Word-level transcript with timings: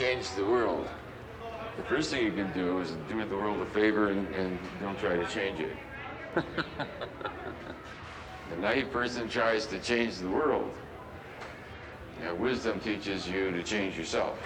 change 0.00 0.30
the 0.30 0.44
world? 0.46 0.88
The 1.76 1.82
first 1.82 2.10
thing 2.10 2.24
you 2.24 2.32
can 2.32 2.50
do 2.54 2.80
is 2.80 2.92
do 3.06 3.22
the 3.22 3.36
world 3.36 3.60
a 3.60 3.66
favor 3.66 4.08
and, 4.08 4.26
and 4.34 4.58
don't 4.80 4.98
try 4.98 5.14
to 5.14 5.26
change 5.26 5.60
it. 5.60 5.76
the 6.34 6.44
naive 8.58 8.90
person 8.90 9.28
tries 9.28 9.66
to 9.66 9.78
change 9.78 10.16
the 10.16 10.30
world. 10.30 10.72
Now, 12.22 12.34
wisdom 12.34 12.80
teaches 12.80 13.28
you 13.28 13.50
to 13.50 13.62
change 13.62 13.98
yourself. 13.98 14.38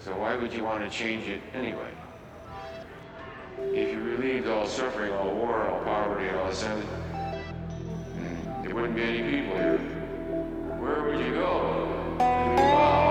So 0.00 0.16
why 0.16 0.34
would 0.34 0.52
you 0.52 0.64
want 0.64 0.82
to 0.82 0.90
change 0.90 1.28
it 1.28 1.42
anyway? 1.54 1.92
If 3.60 3.92
you 3.92 4.02
relieved 4.02 4.48
all 4.48 4.66
suffering, 4.66 5.12
all 5.12 5.32
war, 5.32 5.68
all 5.68 5.84
poverty, 5.84 6.28
all 6.30 6.52
sin, 6.52 6.82
there 8.64 8.74
wouldn't 8.74 8.96
be 8.96 9.02
any 9.02 9.22
people 9.22 9.56
here. 9.58 9.78
Where 10.80 11.04
would 11.04 11.24
you 11.24 11.34
go? 11.34 13.09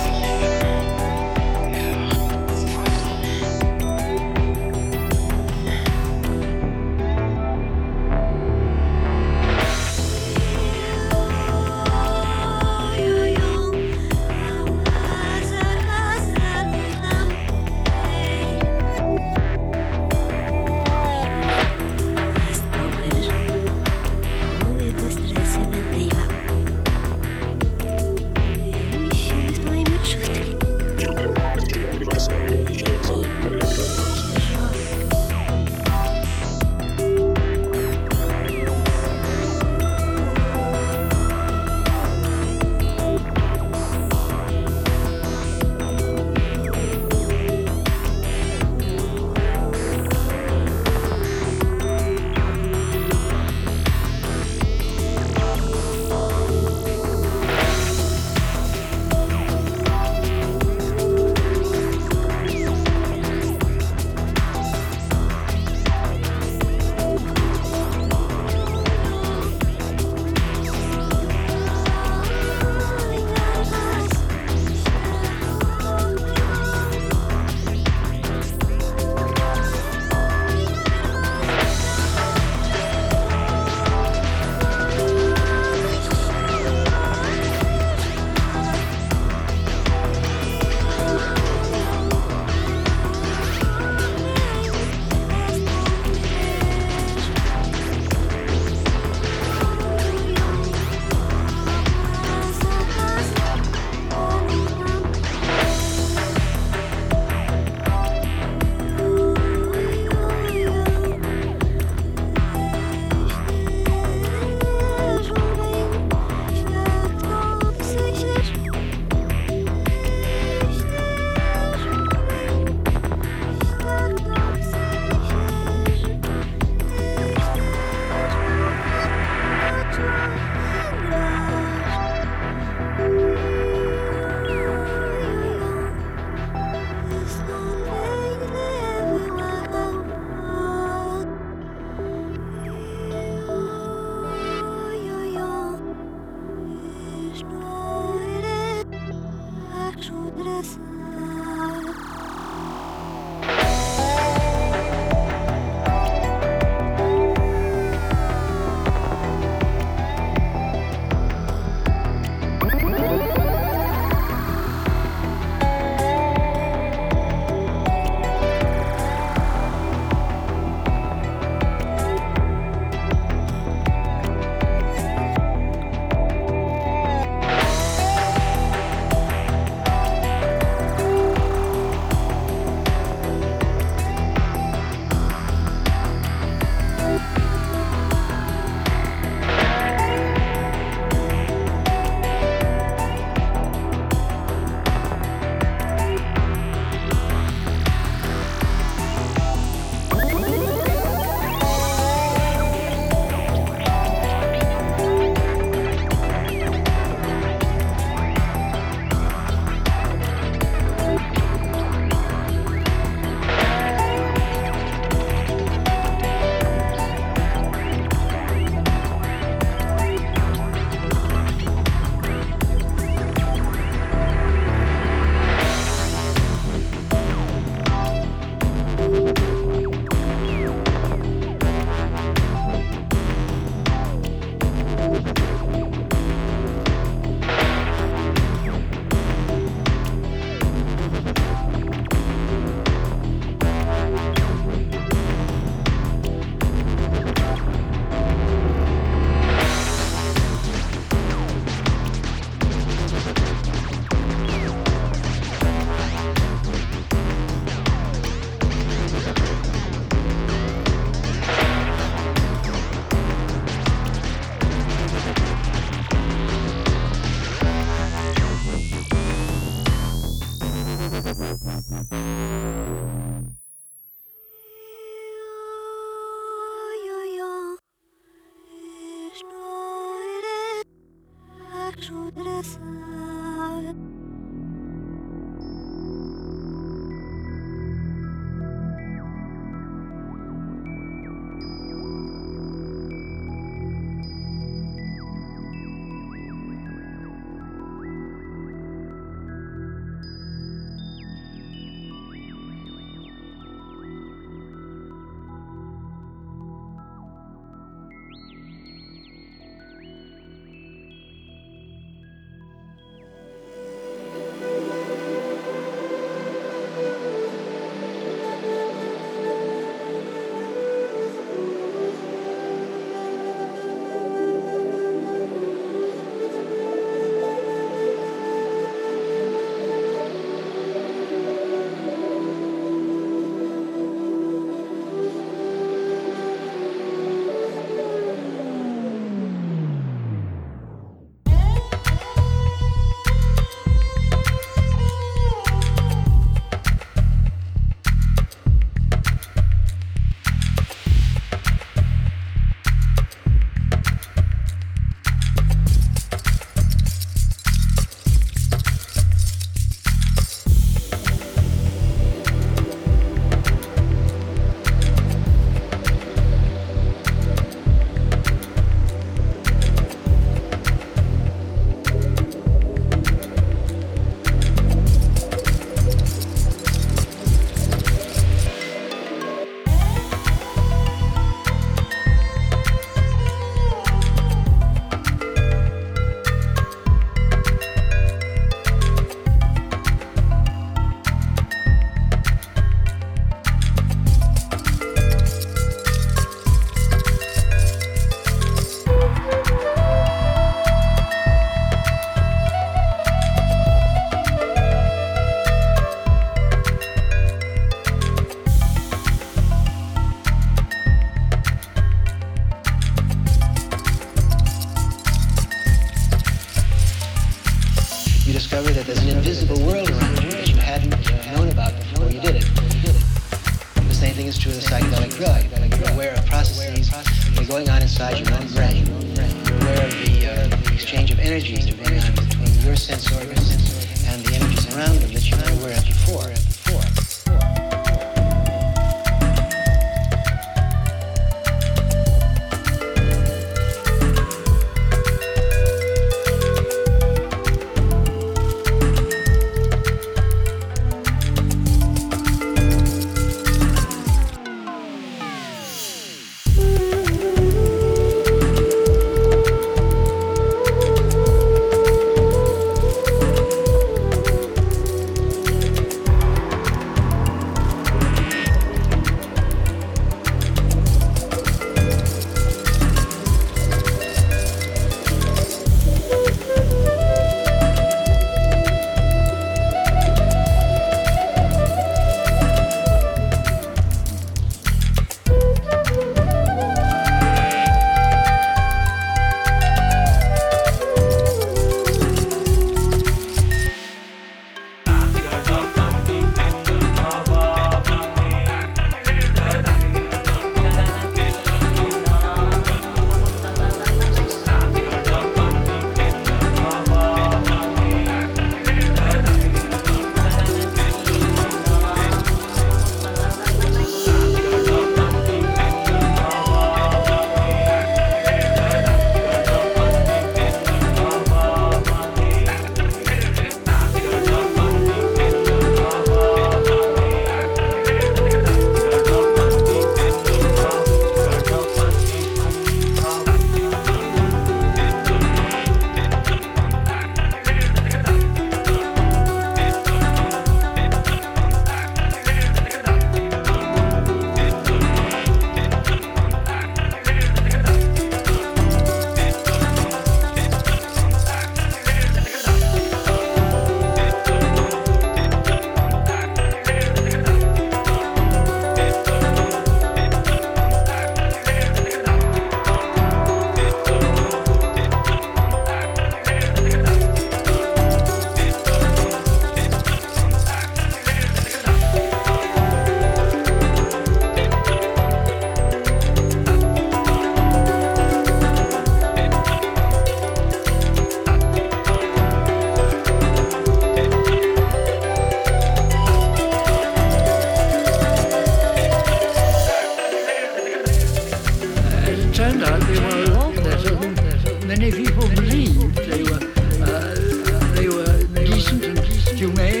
And 599.79 600.00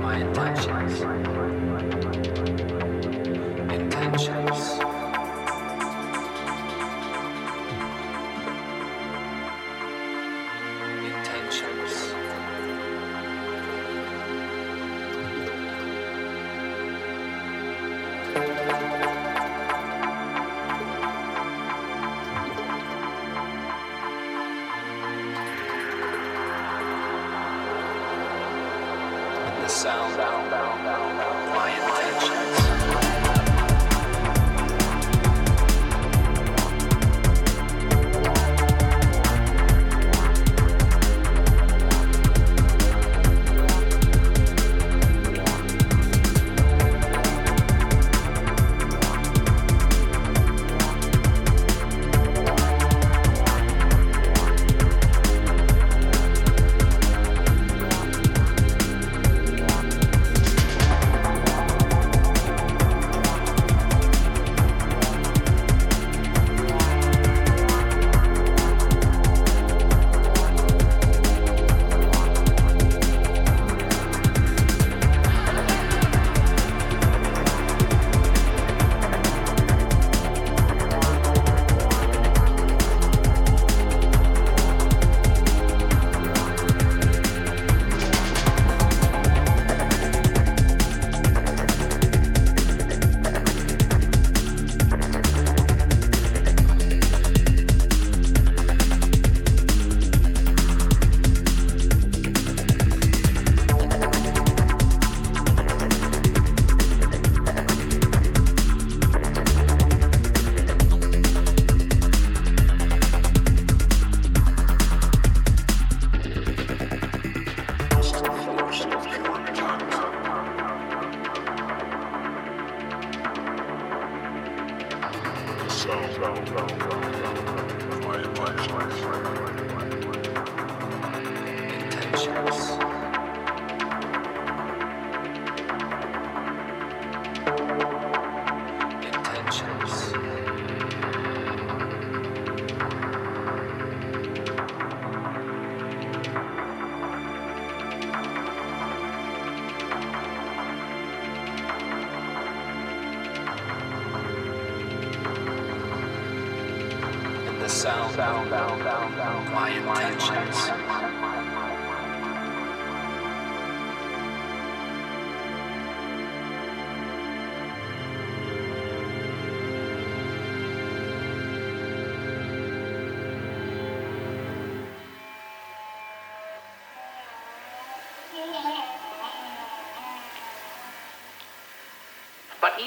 my 0.00 0.16
intentions. 0.16 1.00
Intentions. 3.72 4.89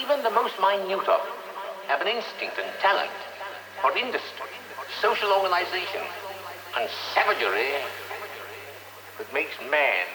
Even 0.04 0.22
the 0.22 0.30
most 0.32 0.60
minute 0.60 1.00
of 1.00 1.06
them 1.06 1.36
have 1.88 2.02
an 2.02 2.08
instinct 2.08 2.58
and 2.60 2.68
talent 2.82 3.10
for 3.82 3.96
industry, 3.96 4.52
social 5.02 5.32
organization, 5.32 6.02
and 6.78 6.90
savagery 7.14 7.72
that 9.18 9.34
makes 9.34 9.56
man. 9.72 10.13